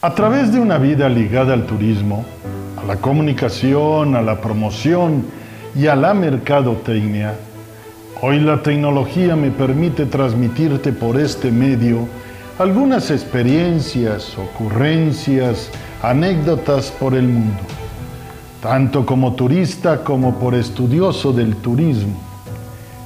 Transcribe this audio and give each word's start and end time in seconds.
A 0.00 0.14
través 0.14 0.52
de 0.52 0.60
una 0.60 0.78
vida 0.78 1.08
ligada 1.08 1.54
al 1.54 1.66
turismo, 1.66 2.24
a 2.80 2.86
la 2.86 2.98
comunicación, 2.98 4.14
a 4.14 4.22
la 4.22 4.40
promoción 4.40 5.24
y 5.74 5.88
a 5.88 5.96
la 5.96 6.14
mercadotecnia, 6.14 7.34
hoy 8.22 8.38
la 8.38 8.62
tecnología 8.62 9.34
me 9.34 9.50
permite 9.50 10.06
transmitirte 10.06 10.92
por 10.92 11.18
este 11.18 11.50
medio 11.50 12.06
algunas 12.60 13.10
experiencias, 13.10 14.38
ocurrencias, 14.38 15.68
anécdotas 16.00 16.92
por 16.92 17.14
el 17.14 17.26
mundo, 17.26 17.58
tanto 18.62 19.04
como 19.04 19.32
turista 19.32 20.04
como 20.04 20.38
por 20.38 20.54
estudioso 20.54 21.32
del 21.32 21.56
turismo. 21.56 22.20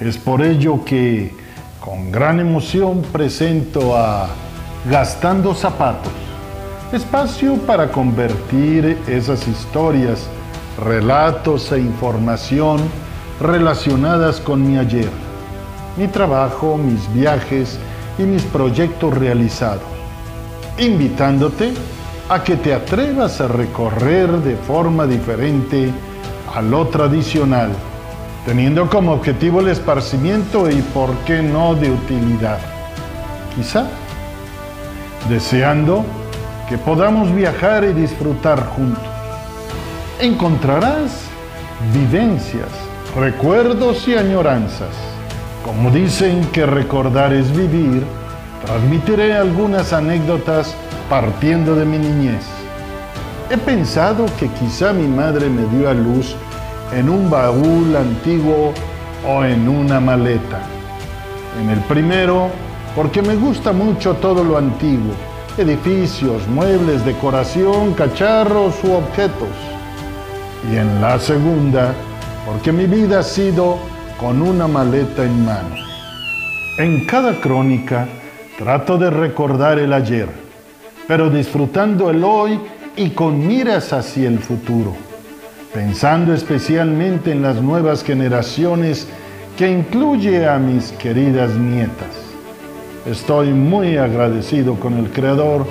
Es 0.00 0.18
por 0.18 0.42
ello 0.42 0.84
que, 0.84 1.32
con 1.80 2.12
gran 2.12 2.40
emoción, 2.40 3.00
presento 3.10 3.96
a 3.96 4.28
Gastando 4.86 5.54
Zapatos 5.54 6.23
espacio 6.94 7.56
para 7.66 7.90
convertir 7.90 8.98
esas 9.08 9.46
historias, 9.48 10.28
relatos 10.82 11.72
e 11.72 11.80
información 11.80 12.80
relacionadas 13.40 14.40
con 14.40 14.66
mi 14.66 14.78
ayer, 14.78 15.10
mi 15.96 16.06
trabajo, 16.06 16.78
mis 16.78 17.12
viajes 17.12 17.78
y 18.18 18.22
mis 18.22 18.42
proyectos 18.42 19.16
realizados, 19.18 19.82
invitándote 20.78 21.72
a 22.28 22.42
que 22.42 22.56
te 22.56 22.72
atrevas 22.72 23.40
a 23.40 23.48
recorrer 23.48 24.30
de 24.30 24.56
forma 24.56 25.06
diferente 25.06 25.90
a 26.54 26.62
lo 26.62 26.86
tradicional, 26.86 27.70
teniendo 28.46 28.88
como 28.88 29.12
objetivo 29.12 29.60
el 29.60 29.68
esparcimiento 29.68 30.70
y, 30.70 30.80
por 30.94 31.10
qué 31.26 31.42
no, 31.42 31.74
de 31.74 31.90
utilidad. 31.90 32.58
Quizá 33.56 33.88
deseando 35.28 36.04
que 36.68 36.78
podamos 36.78 37.34
viajar 37.34 37.84
y 37.84 37.92
disfrutar 37.92 38.64
juntos. 38.68 39.04
Encontrarás 40.20 41.26
vivencias, 41.92 42.68
recuerdos 43.16 44.08
y 44.08 44.16
añoranzas. 44.16 44.94
Como 45.64 45.90
dicen 45.90 46.44
que 46.52 46.64
recordar 46.64 47.32
es 47.32 47.54
vivir, 47.54 48.04
transmitiré 48.64 49.34
algunas 49.34 49.92
anécdotas 49.92 50.74
partiendo 51.10 51.74
de 51.74 51.84
mi 51.84 51.98
niñez. 51.98 52.44
He 53.50 53.58
pensado 53.58 54.26
que 54.38 54.48
quizá 54.48 54.92
mi 54.92 55.06
madre 55.06 55.50
me 55.50 55.66
dio 55.76 55.90
a 55.90 55.94
luz 55.94 56.34
en 56.92 57.10
un 57.10 57.28
baúl 57.28 57.94
antiguo 57.96 58.72
o 59.28 59.44
en 59.44 59.68
una 59.68 60.00
maleta. 60.00 60.60
En 61.60 61.68
el 61.68 61.80
primero, 61.80 62.48
porque 62.96 63.20
me 63.20 63.36
gusta 63.36 63.72
mucho 63.72 64.14
todo 64.14 64.42
lo 64.42 64.56
antiguo 64.56 65.12
edificios, 65.56 66.46
muebles, 66.48 67.04
decoración, 67.04 67.94
cacharros 67.94 68.74
u 68.84 68.92
objetos. 68.92 69.48
Y 70.70 70.76
en 70.76 71.00
la 71.00 71.18
segunda, 71.18 71.94
porque 72.46 72.72
mi 72.72 72.86
vida 72.86 73.20
ha 73.20 73.22
sido 73.22 73.78
con 74.18 74.42
una 74.42 74.66
maleta 74.66 75.24
en 75.24 75.44
mano. 75.44 75.76
En 76.78 77.06
cada 77.06 77.40
crónica 77.40 78.06
trato 78.58 78.98
de 78.98 79.10
recordar 79.10 79.78
el 79.78 79.92
ayer, 79.92 80.28
pero 81.06 81.30
disfrutando 81.30 82.10
el 82.10 82.24
hoy 82.24 82.58
y 82.96 83.10
con 83.10 83.46
miras 83.46 83.92
hacia 83.92 84.28
el 84.28 84.38
futuro, 84.38 84.94
pensando 85.72 86.32
especialmente 86.32 87.32
en 87.32 87.42
las 87.42 87.56
nuevas 87.56 88.02
generaciones 88.02 89.06
que 89.56 89.70
incluye 89.70 90.48
a 90.48 90.58
mis 90.58 90.92
queridas 90.92 91.54
nietas. 91.54 92.23
Estoy 93.06 93.52
muy 93.52 93.98
agradecido 93.98 94.76
con 94.76 94.96
el 94.96 95.10
Creador 95.10 95.66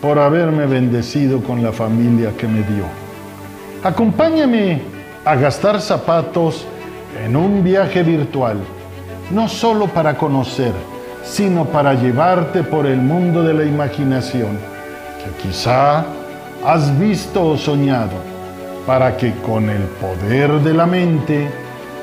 por 0.00 0.18
haberme 0.18 0.66
bendecido 0.66 1.40
con 1.40 1.62
la 1.62 1.70
familia 1.70 2.32
que 2.36 2.48
me 2.48 2.58
dio. 2.58 2.84
Acompáñame 3.84 4.80
a 5.24 5.36
gastar 5.36 5.80
zapatos 5.80 6.66
en 7.24 7.36
un 7.36 7.62
viaje 7.62 8.02
virtual, 8.02 8.56
no 9.30 9.48
solo 9.48 9.86
para 9.86 10.18
conocer, 10.18 10.72
sino 11.22 11.66
para 11.66 11.94
llevarte 11.94 12.64
por 12.64 12.86
el 12.86 12.98
mundo 12.98 13.44
de 13.44 13.54
la 13.54 13.64
imaginación, 13.64 14.58
que 15.22 15.48
quizá 15.48 16.04
has 16.66 16.98
visto 16.98 17.46
o 17.46 17.56
soñado, 17.56 18.16
para 18.88 19.16
que 19.16 19.32
con 19.36 19.70
el 19.70 19.82
poder 19.82 20.50
de 20.62 20.74
la 20.74 20.86
mente, 20.86 21.48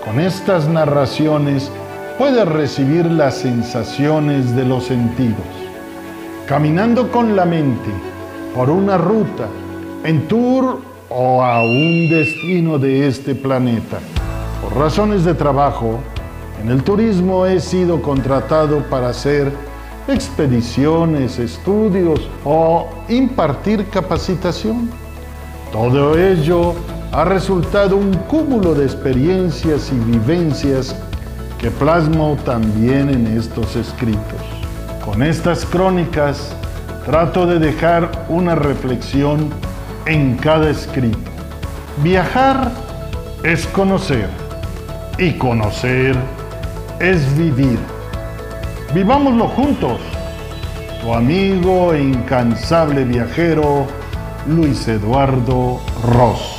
con 0.06 0.22
estas 0.22 0.70
narraciones, 0.70 1.70
puedes 2.20 2.46
recibir 2.46 3.06
las 3.06 3.38
sensaciones 3.38 4.54
de 4.54 4.66
los 4.66 4.84
sentidos. 4.84 5.38
Caminando 6.46 7.10
con 7.10 7.34
la 7.34 7.46
mente 7.46 7.90
por 8.54 8.70
una 8.70 8.98
ruta, 8.98 9.48
en 10.04 10.28
tour 10.28 10.82
o 11.08 11.42
a 11.42 11.64
un 11.64 12.10
destino 12.10 12.78
de 12.78 13.08
este 13.08 13.36
planeta. 13.36 14.00
Por 14.62 14.78
razones 14.78 15.24
de 15.24 15.34
trabajo, 15.34 16.02
en 16.62 16.70
el 16.70 16.84
turismo 16.84 17.46
he 17.46 17.62
sido 17.62 18.02
contratado 18.02 18.80
para 18.90 19.10
hacer 19.10 19.50
expediciones, 20.10 21.40
estudios 21.40 22.30
o 22.44 22.86
impartir 23.08 23.86
capacitación. 23.86 24.90
Todo 25.72 26.20
ello 26.20 26.74
ha 27.14 27.24
resultado 27.24 27.96
un 27.96 28.14
cúmulo 28.28 28.74
de 28.74 28.84
experiencias 28.84 29.90
y 29.94 30.12
vivencias 30.12 30.94
que 31.60 31.70
plasmo 31.72 32.38
también 32.46 33.10
en 33.10 33.28
estos 33.28 33.76
escritos. 33.76 34.42
Con 35.04 35.22
estas 35.24 35.66
crónicas 35.66 36.56
trato 37.06 37.46
de 37.46 37.60
dejar 37.60 38.26
una 38.30 38.56
reflexión 38.56 39.50
en 40.06 40.38
cada 40.38 40.70
escrito. 40.70 41.32
Viajar 42.04 42.72
es 43.44 43.68
conocer 43.68 44.30
y 45.18 45.34
conocer 45.34 46.16
es 47.00 47.38
vivir. 47.38 47.80
Vivámoslo 48.94 49.48
juntos. 49.50 50.00
Tu 51.02 51.14
amigo 51.14 51.94
e 51.94 52.04
incansable 52.04 53.04
viajero 53.06 53.86
Luis 54.48 54.88
Eduardo 54.88 55.80
Ross. 56.04 56.59